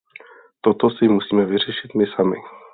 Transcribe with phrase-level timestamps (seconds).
[0.61, 2.37] Toto si musíme vyřešit my sami.